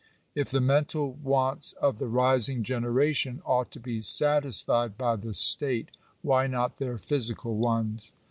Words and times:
If 0.33 0.49
the 0.49 0.61
mental 0.61 1.13
wants 1.13 1.73
of 1.73 1.99
the 1.99 2.07
rising 2.07 2.63
generation 2.63 3.39
ought 3.45 3.69
to 3.69 3.79
be 3.79 4.01
satisfied 4.01 4.97
by 4.97 5.15
the 5.15 5.31
state, 5.35 5.89
why 6.23 6.47
not 6.47 6.77
their 6.77 6.97
physical 6.97 7.55
ones 7.57 8.15